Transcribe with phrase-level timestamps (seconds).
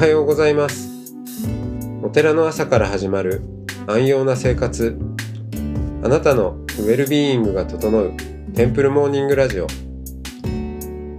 [0.00, 0.88] はようございます。
[2.02, 3.42] お寺の朝から始まる
[3.86, 4.98] 安養な生活。
[6.02, 8.14] あなたのウェルビーイングが整う
[8.54, 9.66] テンプルモーニングラジオ。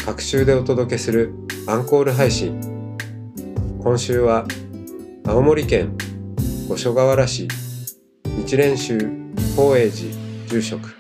[0.04, 1.32] 各週でお届けする
[1.68, 2.60] アンコール配信。
[3.84, 4.48] 今週は
[5.28, 5.96] 青森県
[6.68, 7.48] 五所川原市。
[8.26, 8.98] 日蓮宗
[9.56, 10.12] 法栄寺
[10.48, 10.96] 住職。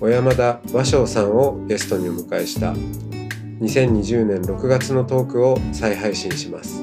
[0.00, 2.72] 小山田和尚さんをゲストにお迎えした。
[3.60, 6.82] 2020年6月のトークを再配信します。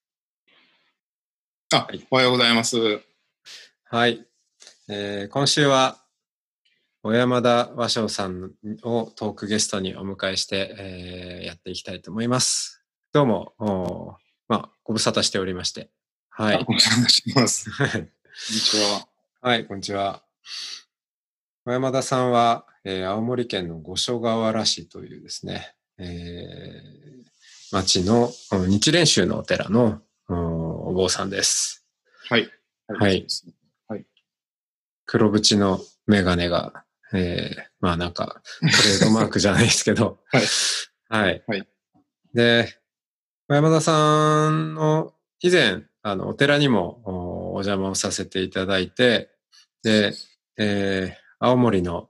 [1.73, 2.77] あ、おはようございます。
[3.85, 4.25] はい、
[4.89, 5.99] えー今週は
[7.01, 8.51] 小山田和尚さん
[8.83, 12.83] をトークゲストにお迎えして、えーやっていきたいと思います。
[13.13, 14.15] どうも、おー
[14.49, 15.89] まあ、ご無沙汰しておりまして。
[16.29, 16.55] はい。
[16.55, 17.69] お願いします。
[17.79, 18.07] こんに
[18.59, 19.07] ちは。
[19.41, 20.23] はい、こんにちは。
[21.63, 27.21] 小山田さんは、えー青森県の五所川原市というですね、えー
[27.71, 30.01] 町のうん日蓮宗のお寺の
[30.91, 31.85] うんお坊さんです。
[32.29, 32.49] はい。
[32.87, 34.05] はい
[35.05, 40.43] 黒縁のメガネが、えーまあなんか、トレードマークじゃないですけど、 はい。
[41.09, 41.43] はい。
[41.47, 41.67] はい
[42.33, 42.77] で、
[43.49, 49.29] 小山田さんの以前、あの、お寺にもおお邪魔をさせていただいて、
[49.83, 50.13] で、
[50.57, 52.07] えー青森の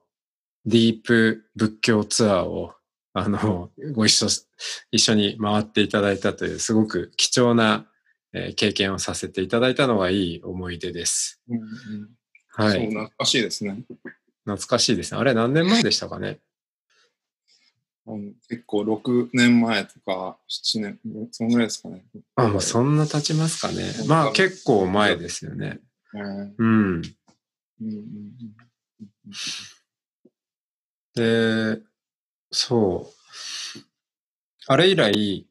[0.66, 2.74] ディープ仏教ツアーを、
[3.14, 4.46] あの、ご一緒し、
[4.92, 7.88] 一緒に回っていただいたという、すごく貴重な、
[8.34, 11.42] えー経験をさせていただいたのがいい思い出です。
[11.50, 11.66] うんうん
[12.54, 12.86] そう、はい。
[12.88, 13.84] 懐かしいですね。
[14.46, 15.20] 懐かしいですね。
[15.20, 16.40] あれ何年前でしたかね？
[18.08, 21.00] うん結構6年前とか7年、
[21.32, 22.04] そのぐらいですかね。
[22.36, 23.84] あ、もうそんな経ちますかね。
[24.08, 25.80] まあ結構前ですよね。
[26.16, 26.68] えーうん。
[26.68, 27.02] うん
[27.82, 28.34] うん
[31.14, 31.82] で、
[32.52, 33.80] そう。
[34.68, 35.48] あれ以来、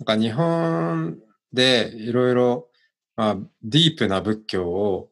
[0.00, 1.22] なんか日本
[1.54, 2.68] でいろいろ、
[3.16, 5.10] まあ、ディープな仏教を、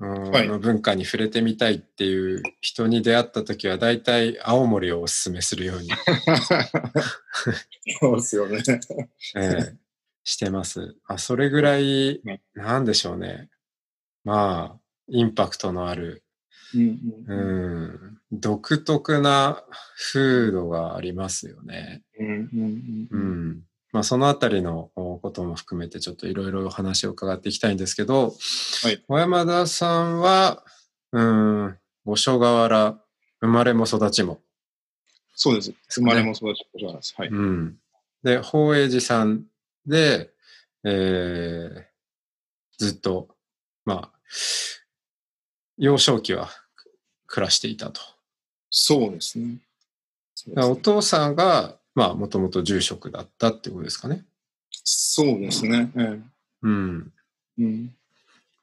[0.00, 5.88] うんはいの文化に触れてみたいっていう人に出会った時は大体青森をお勧めするように、
[8.00, 8.60] そうですよね。
[9.36, 9.76] ええ
[10.24, 10.96] してます。
[11.06, 13.50] あ、それぐらいね、なんでしょうね。
[14.24, 16.24] まあ、インパクトのある、
[16.74, 16.98] うん
[17.28, 19.62] ううんん、独特な
[20.12, 22.02] 風土がありますよね。
[22.18, 23.43] うんうんううんん。
[23.94, 28.34] まあ、そのあたりのおことも含めてちょっといろいろお話を伺っていきたいんですけど、
[28.82, 30.64] はい小山田さんは、
[31.12, 32.98] うん、五所川原、
[33.40, 34.40] 生まれも育ちも。
[35.36, 35.72] そうです。
[35.88, 36.92] 生まれも育ちも。
[36.92, 37.28] はい。
[37.28, 37.76] うん。
[38.24, 39.44] で、法栄寺さん
[39.86, 40.32] で、
[40.82, 41.82] えー、
[42.78, 43.28] ずっと、
[43.84, 44.18] まあ、
[45.78, 46.50] 幼少期は
[47.28, 48.00] 暮らしていたと。
[48.70, 49.58] そうですね。
[50.34, 54.24] すお父さんが、まあ、もともと住職だったってことですかね。
[54.70, 55.90] そうですね。
[55.96, 56.20] ええ
[56.62, 57.12] うん。
[57.58, 57.94] うん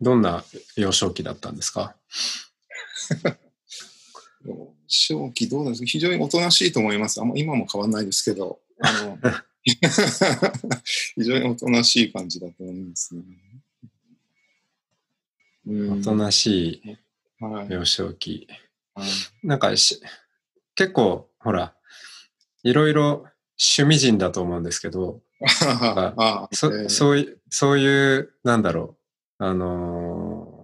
[0.02, 0.44] どんな
[0.76, 1.96] 幼少期だったんですか？
[4.88, 5.86] 正気どうなんですか？
[5.86, 7.22] 非常におとなしいと思います。
[7.22, 9.18] あんま今も変わんないですけど、あの
[9.64, 13.22] 非常におとなしい感じだと思いますね。
[15.68, 16.98] うんおとなしい
[17.70, 18.48] 幼少期。
[18.96, 19.10] はい
[19.44, 20.02] なんかし、
[20.76, 21.74] 結構、ほら、
[22.64, 23.26] いろいろ
[23.60, 25.22] 趣味人だと思うんですけど、
[25.62, 28.98] ああそえーそういう、そういう、なんだろ
[29.40, 30.62] う、あのー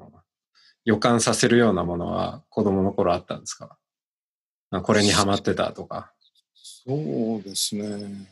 [0.85, 3.77] 予感させるようなものは子供の頃あったんですか？
[4.69, 6.13] あこれにハマってたとか。
[6.55, 8.25] そうですね。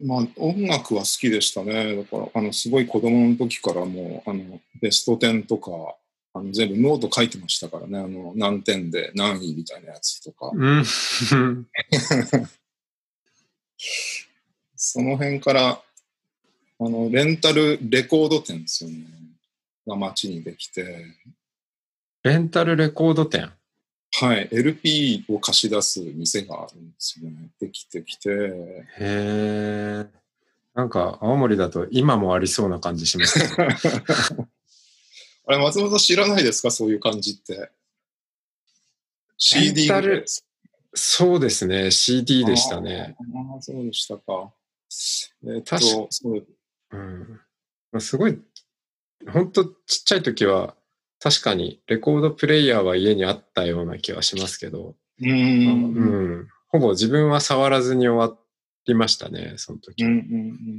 [0.00, 1.96] まあ、音楽は好きでしたね。
[1.96, 5.96] だから、あの、すごい子供の時からもう、あの、ベスト10とか、
[6.38, 7.98] あの全部ノート書いてましたからね。
[7.98, 10.50] あの、何点で何位みたいなやつとか。
[10.54, 10.84] うん。
[14.76, 15.82] その辺から、
[16.80, 19.04] あの、レンタルレコード店ですよね。
[19.88, 21.06] が街にできて、
[22.22, 23.50] レンタルレコード店？
[24.20, 27.50] はい、LP を貸し出す店があるんですよね。
[27.60, 30.06] できてきて、へえ。
[30.74, 33.68] なんか、青森だと今もありそうな感じしますね。
[35.48, 36.70] あれ、松本知らないですか？
[36.70, 37.70] そういう感じって。
[39.38, 39.88] CD
[40.94, 41.90] そうですね。
[41.90, 43.16] CD でしたね。
[43.52, 44.52] ああ、そうでしたか。
[45.46, 46.46] えっと、確かそう
[46.92, 47.40] うん。
[47.92, 48.38] まあすごい、
[49.32, 49.74] 本当ちっ
[50.04, 50.74] ちゃい時は、
[51.20, 55.94] 確かにレコードプレイヤーは家にあったような気はしますけど、うーん。
[55.94, 56.48] うん。
[56.68, 58.36] ほぼ自分は触らずに終わ
[58.86, 60.04] りましたね、その時。
[60.04, 60.14] うんう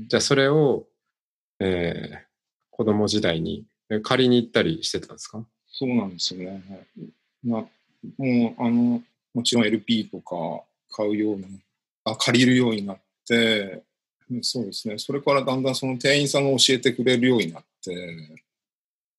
[0.05, 0.87] んじゃあそれを、
[1.59, 2.29] えー
[2.71, 3.65] 子供時代にえ
[4.03, 5.43] 借りに行ったりしてたんですか？
[5.67, 6.63] そうなんですよね。
[7.43, 7.57] な
[8.17, 9.01] もう、あの、
[9.33, 11.45] もちろん LP とか買うように
[12.03, 13.83] あ、借りるようになって、
[14.31, 14.97] うんそうですね。
[14.99, 17.95] それからだんだんその店員さんが教えてくれるようになって、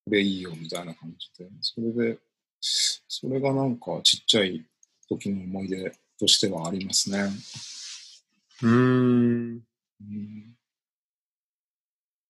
[0.05, 1.51] これいいよみたいな感じで。
[1.61, 2.19] それで、
[2.61, 4.65] それがなんかちっちゃい
[5.09, 7.19] 時の思い出としてはありますね。
[8.63, 9.61] うーん。
[10.01, 10.57] うん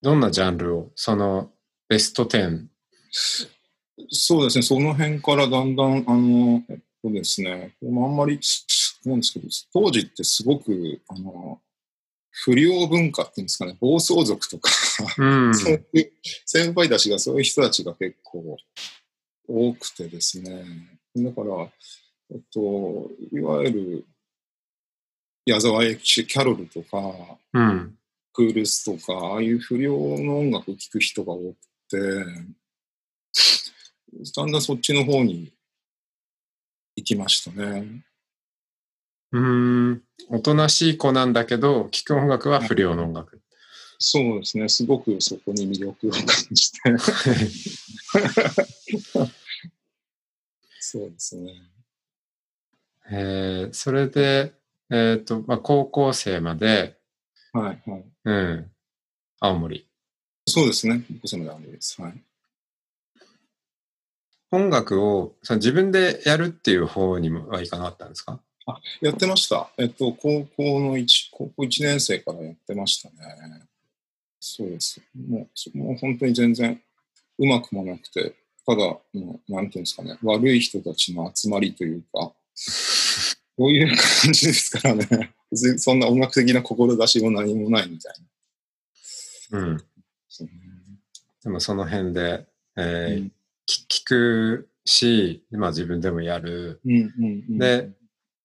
[0.03, 1.51] どんなジャンルをその
[1.91, 2.67] ベスト10。
[4.11, 8.39] そうですね、その辺からだんだん、あの、えっとですね、あんまり、
[9.05, 11.61] なんですけど、当時ってすごく、あの、
[12.31, 14.71] 不良文化っていうんですかね、暴走族とか、
[15.19, 15.55] うん。
[15.55, 16.13] そういう
[16.47, 18.57] 先輩たちがそういう人たちが結構
[19.49, 20.65] 多くてですね、
[21.17, 21.69] だから、
[22.31, 24.07] えっと、いわゆる
[25.45, 27.97] 矢沢永吉、キャロルとか、うん。
[28.33, 32.07] クールスとか、ああいう不良の音楽を聴く人が多くて、だ
[34.47, 35.53] んだんそっちの方に
[36.97, 38.05] 行きましたね。
[39.33, 40.03] うーん。
[40.29, 43.41] おとなしい子なんだけど、聴く音楽は不良の音楽。
[43.99, 46.81] そうですね、すごくそこに魅力を感じて。
[50.81, 51.53] そうですね。
[53.13, 54.55] えーそれで、
[54.91, 56.99] えっ、と、まあ、高校生まで、
[57.53, 58.05] はいはい。
[58.25, 58.71] うん。
[59.41, 59.90] 青森。
[60.51, 62.01] そうですね、です。
[62.01, 62.23] はい。
[64.53, 68.41] 音楽をその自分でやるっていう方にもはいかなかったんですか？
[69.01, 69.71] やってました。
[69.79, 73.15] えっと、高校の一、高校1年生からやってましたね。
[74.39, 75.01] そうです。
[75.29, 76.81] もう、もう本当に全然
[77.39, 78.35] うまくもなくて、
[78.67, 78.83] ただ、
[79.13, 83.89] もう、なんていうんですかね、悪い人たちの集まりというか、そういう
[84.23, 85.35] 感じですからね。
[85.79, 88.15] そんな音楽的な志も何もないみたい
[89.51, 89.59] な。
[89.59, 89.85] うん。
[90.41, 90.53] そうね
[91.45, 92.47] でもその辺で、
[92.77, 93.33] えーうん
[93.67, 96.81] き聞くし、まあ自分でもやる。
[96.85, 97.91] うんうんうんで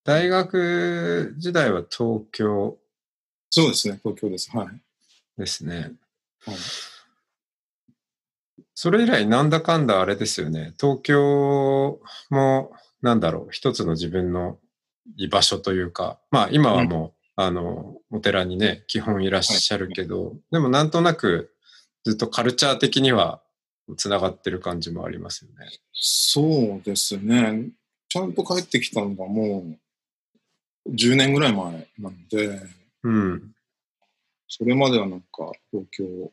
[0.04, 2.78] 大学時代は東京
[3.50, 4.56] そうですね、東京です。
[4.56, 4.68] はい。
[5.36, 5.94] ですね。
[6.46, 6.56] はい
[8.78, 10.74] それ以来なんだかんだあれですよね。
[10.80, 12.72] 東京も
[13.02, 14.60] なんだろう、一つの自分の
[15.16, 21.55] 居場所というか、まあ今はもう、あの、お寺にね、基本いらっしゃるけど、でもなんとなく
[22.06, 23.42] ずっとカルチャー的には
[23.98, 25.68] つながってる感じもありますよね。
[25.92, 27.70] そうですね。
[28.08, 29.66] ちゃんと帰ってきたのがも
[30.86, 32.62] う10年ぐらい前なんで、
[33.04, 33.56] うん。
[34.48, 36.32] それまではなんか東京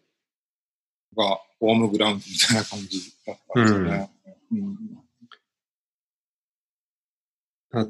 [1.17, 4.11] がホームグラウンドみたいな感じだったんですよね。
[4.53, 4.99] うん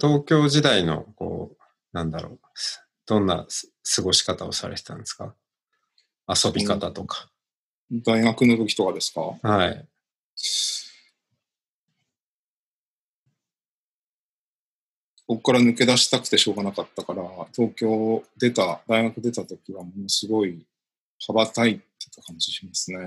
[0.00, 1.62] 東京時代の、こう、
[1.92, 2.40] なんだろう、
[3.04, 5.34] どんなす過ごし方をされてたんですか？
[6.28, 7.31] 遊び方とか。
[7.92, 9.20] 大学の時とかですか？
[9.42, 9.86] はい。
[15.26, 17.22] ここから抜け出したくてしょうがなかったから、
[17.54, 20.66] 東京出た、大学出た時はものすごい
[21.26, 21.84] 羽ばたいて
[22.14, 22.98] た感じしますね。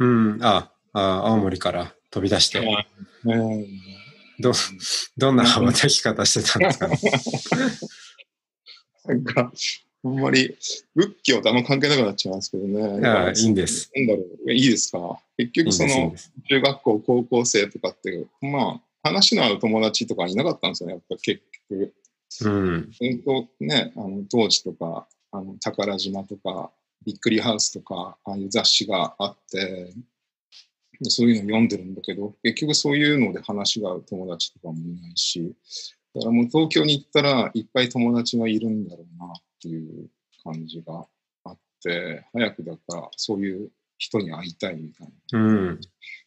[0.00, 2.60] うん、あ、あ青森から飛び出して、
[3.24, 3.66] うん
[4.40, 4.52] ど、
[5.16, 6.98] どんな羽ばたき方してたんですかね？
[9.04, 9.52] なんか、
[10.04, 10.56] あんまり
[10.94, 13.00] 仏教とあんま関係なくなっちゃいますけどね。
[13.00, 13.90] いやいいんです。
[13.94, 14.52] なんだろう。
[14.52, 15.18] いいですか？
[15.36, 16.14] 結局その。
[16.48, 21.94] 中学校、高校生とかって、まあ、話の合う友達とかいなかったんですよね、やっぱ結局。
[22.42, 22.90] うん。
[23.24, 26.70] 本当ね、あの当時とか、あの宝島とか、
[27.04, 29.92] びっくりハウスとか、ああいう雑誌があって、
[31.00, 35.54] でそういうの読んでるんだけど、結局そういうので話が合う友達とかもいないし、
[36.14, 40.08] だからもう東京に行ったらいっぱい友達がいるんだろうなっていう
[40.42, 41.06] 感じが
[41.44, 45.80] あって、早くだからそういう人に会いたいみたいなうん。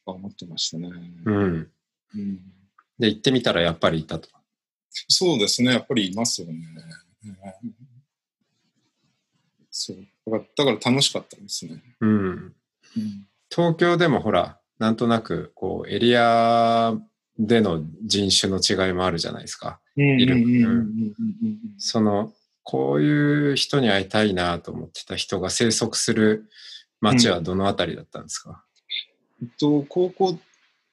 [0.05, 0.89] 思ってましたね。
[1.25, 1.71] うん。
[2.15, 2.39] うん
[2.99, 4.29] で、行ってみたらやっぱりいたと。
[5.07, 6.53] そうですね、やっぱりいますよね。
[7.25, 7.35] うん
[9.73, 9.97] そう
[10.29, 11.81] だから楽しかったですね。
[12.01, 12.09] うん。
[12.09, 16.97] うん東京でもほら、なんとなく、こう、エリア
[17.37, 19.81] での人種の違いもあるじゃないですか。
[21.77, 22.33] その、
[22.71, 26.49] こういう人に会いたいなと思ってた人が生息する
[27.01, 28.63] 街はどのあたりだったんですか、
[29.41, 30.39] えっと、高校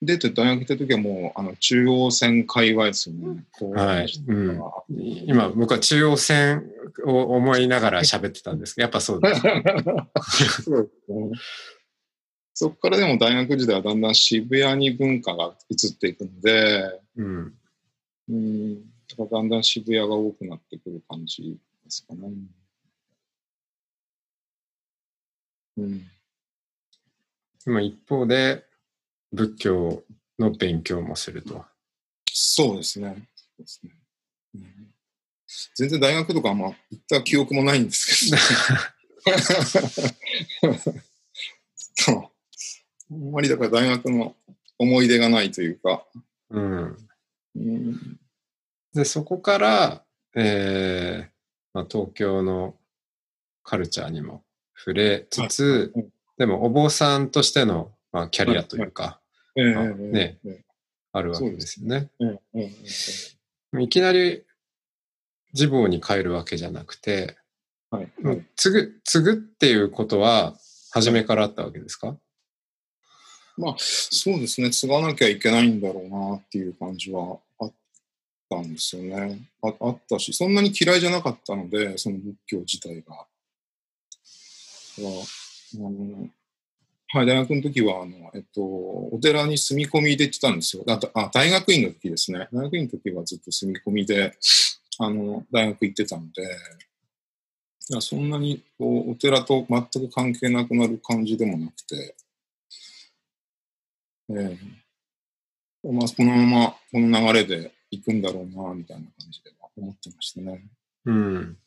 [0.03, 3.45] 出て大学行った時はもう、あの、中央線界隈ですよね。
[3.77, 4.13] はい。
[4.27, 4.61] うん。
[4.89, 6.69] 今、僕は中央線
[7.07, 9.41] を思いながら喋ってたんですけど、やっぱそうです。
[10.65, 11.31] そうですね。
[12.55, 17.55] そこからでも大学時代はだんだん渋谷に文化が移っていくので、うん。
[18.31, 18.83] うん、
[19.19, 22.31] だからだんだん渋谷が多くなってくる感じですかね。
[25.77, 26.07] うん。
[27.67, 28.65] 今一方で
[29.33, 30.05] 仏教
[30.39, 31.65] の勉強もすると。
[32.33, 33.27] そうですね。
[33.35, 33.91] そうですね
[34.55, 34.63] うん、
[35.75, 39.37] 全然大学とかあんま行った記憶もないんですけど。
[41.75, 42.31] そう。
[43.11, 44.37] あんまりだから大学の
[44.79, 46.07] 思い出がないというか。
[46.51, 47.09] うん。
[47.57, 48.21] うん、
[48.95, 50.05] で、そこから、
[50.35, 51.31] えー
[51.75, 52.77] まあ、東京の
[53.63, 54.45] カルチャーにも
[54.77, 56.07] 触れつつ、はい
[56.39, 59.21] でもお坊さんとしての、まあ、キャリアというか、
[59.57, 60.65] ねえ
[61.11, 62.11] あるわけですよね。
[63.77, 64.45] いきなり
[65.53, 67.37] 自暴に帰るわけじゃなくて、
[67.93, 68.13] えはい。
[68.23, 70.55] はい継ぐ、継ぐっていうことは、
[70.93, 72.17] 初めからあったわけですか？
[73.57, 74.71] まあ、そうですね。
[74.71, 77.41] 継がなきゃいけないんだろうなっていう感じは
[78.49, 79.41] たんですよね。
[79.63, 83.27] ああったし、そんなに嫌いじゃなかったので、その仏教自体が。
[85.01, 86.29] あの
[87.11, 90.85] はい、大学の時は、あの、えっと、お寺に住み込みで行ってたんですよ。
[90.87, 92.49] ああ、大学院の時ですね。
[92.53, 94.37] 大学院の時はずっと住み込みで、
[94.99, 96.43] あの、大学行ってたので、
[97.91, 102.15] いやそんなにこうお寺と全く関係なくなる感じでもなくて、
[104.29, 104.59] え
[105.85, 110.65] えまあ、このままこの流れで行くんだろうな、みたいな感じで思ってましたね。
[111.05, 111.59] うん。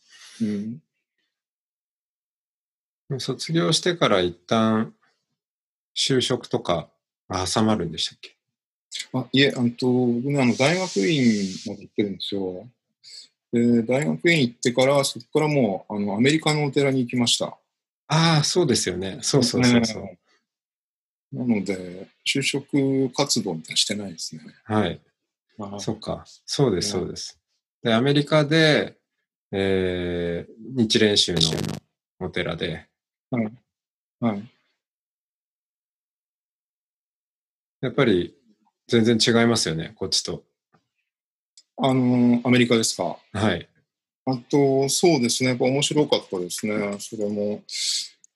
[3.09, 3.19] うん。
[3.19, 4.93] 卒業してから一旦
[5.95, 6.89] 就職とか
[7.29, 8.35] 挟まるんでしたっけ？
[9.13, 11.23] あいえ、あのと僕ね、あの大学院
[11.67, 12.67] まで行ってるんですよ。
[13.51, 17.57] で、大学院行ってから、そこからもうあのアメリカのお寺に行きました。
[18.07, 19.19] ああ、そうですよね。
[19.21, 20.03] そうそうそうそう。
[20.03, 20.17] ね
[21.33, 24.43] なので、就職活動みたいなのしてないですね。
[24.65, 24.99] はい。
[25.61, 26.23] あそっか。
[26.45, 27.39] そうです、うんそうです。
[27.83, 28.97] で、アメリカで、
[29.51, 32.87] えー、日蓮宗のお寺で、
[33.29, 33.41] は
[34.35, 34.49] い。
[37.81, 38.35] やっぱり
[38.87, 40.43] 全然違いますよね、こっちと。
[41.77, 43.17] あの、アメリカですか？
[43.33, 43.67] はい。
[44.25, 45.49] あと、そうですね。
[45.49, 46.95] やっぱ面白かったですね。
[46.99, 47.63] それも、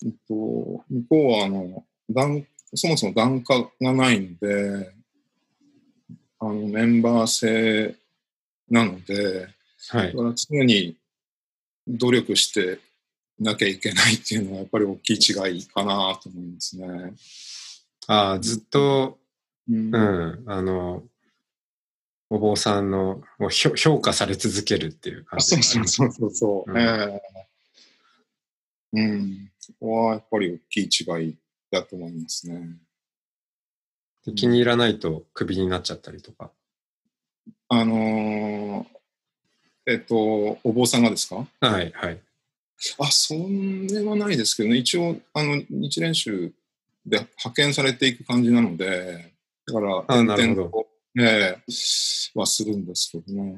[0.03, 0.33] えっと、
[0.89, 4.91] 向こうは、あの、檀そもそも檀家がないので、
[6.49, 7.95] あの、メンバー制
[8.69, 9.47] なので、
[9.89, 10.17] はいだ。
[10.17, 10.95] から常に
[11.87, 12.79] 努力して
[13.39, 17.13] なきゃいけないっていうのはやっぱり大きい違いかなと思いますね。
[18.07, 19.17] ああ、ずっと、
[19.69, 21.03] うんうん、あの、
[22.29, 26.71] お坊さんのを評評価され続けるっていう感あじそうそうそうそうそう。
[26.71, 27.45] うんええ
[28.93, 29.51] うん。
[29.59, 31.37] そこはやっぱり大きい違い
[31.71, 32.77] だと思いますね。
[34.25, 36.51] で気に入らないとクビになっちゃったりとか。
[37.69, 38.95] あのー
[39.87, 40.15] えっと、
[40.63, 41.47] お坊さんがですか？
[41.61, 42.19] はい、はい。
[42.99, 44.77] あ、それはないですけどね。
[44.77, 46.51] 一応、あの、日蓮宗
[47.05, 49.31] で派遣されていく感じなので、
[49.67, 50.87] だから、あなるほどと、
[51.19, 51.63] ええ
[52.33, 53.57] はするんですけどね。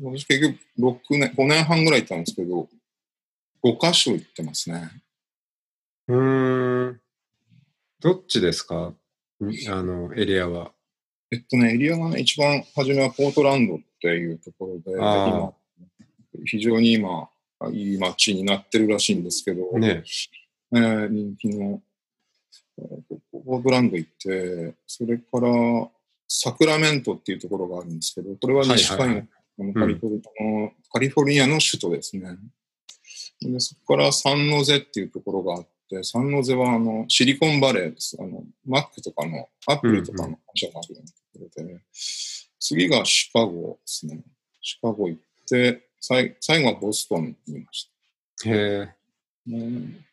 [0.00, 2.68] 私結局、6年、5年半ぐらい行ったんですけど、
[3.62, 4.90] 5箇所行ってますね。
[6.08, 7.00] うーん。
[8.00, 8.76] どっちですか？
[8.88, 8.96] ん
[9.68, 10.72] あの、エリアは。
[11.30, 15.54] えっとね、エリアがね、一番初めはポートランドっていうところで、今、
[16.44, 17.28] 非常に今、
[17.72, 20.04] いい街になってるらしいんですけど、ね。
[20.72, 21.82] えー人気の、
[23.32, 25.88] ポートランド行って、それから
[26.28, 32.36] サクラメントっていうところがあるんですけど、これは西海岸、はいはいカリフォルあのカリフォルニアの首都ですね。
[33.40, 38.16] でそこからサンノゼっていうところがあって、サンノゼはあのシリコンバレーです。
[38.20, 41.16] あの、マックとかの、アップルとかの会社があるようなと
[41.56, 41.80] ころで、
[42.60, 44.20] 次がシカゴですね。
[44.62, 47.90] シカゴ行って、最最後はボストンにいまし
[48.44, 48.86] へえ。
[48.86, 49.56] た。
[49.56, 50.04] ね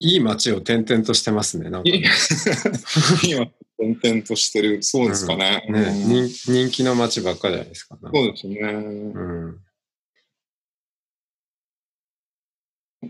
[0.00, 1.70] いい街を転々としてますね。
[1.70, 2.02] なんかね、
[3.24, 3.46] 今、
[3.78, 4.82] 転々としてる。
[4.82, 5.66] そうですかね。
[5.70, 7.96] ねうん人人気の街ばっかじゃないですか。
[8.02, 8.60] なんかそうですね。
[8.60, 9.60] うん。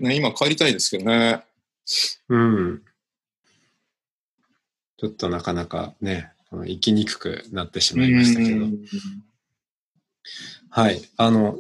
[0.01, 1.43] ね今帰りたいですけどね。
[2.29, 2.83] うん。
[4.97, 8.65] ちょっとなかなかね、この生きにくくなってしまいましたけど。
[8.65, 8.85] うん
[10.71, 11.01] はい。
[11.17, 11.57] あの、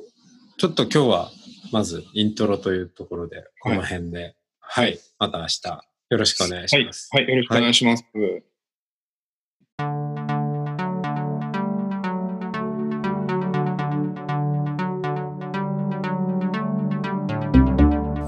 [0.58, 1.30] ちょっと今日は、
[1.70, 4.98] まずイントロというところで、この辺で、はい。
[5.18, 5.68] また明日、
[6.10, 7.10] よろしくお願いします。
[7.12, 8.04] はい、よろしくお願いします。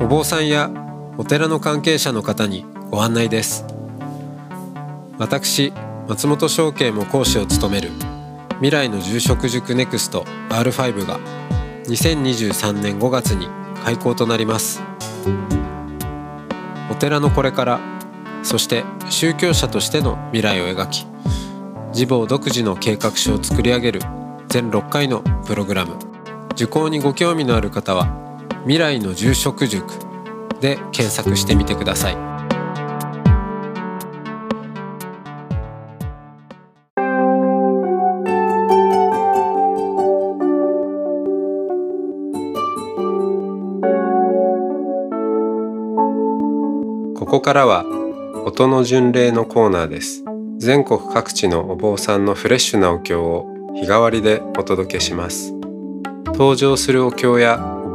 [0.06, 0.70] お坊さんや
[1.18, 3.64] お寺の関係者の方にご案内です。
[5.18, 5.72] 私
[6.06, 7.90] 松本証券も講師を務める
[8.58, 11.18] 未来の住職塾ネクスト R5 が
[11.88, 13.48] 2023年5月に
[13.82, 14.80] 開校となります。
[16.88, 17.80] お寺のこれから
[18.44, 21.04] そして宗教者としての未来を描き
[21.92, 24.00] 自母独自の計画書を作り上げる
[24.46, 25.96] 全6回のプログラム。
[26.52, 28.24] 受講にご興味のある方は
[28.66, 29.86] 「未来の住職塾」
[30.60, 32.16] で検索してみてください。
[47.14, 47.84] ここからは
[48.44, 50.24] 音の巡礼のコーナーです
[50.58, 55.52] 全国各地のお坊さんのフレッシュなお経を日替わりでお届けします
[56.26, 57.75] 登場するお経や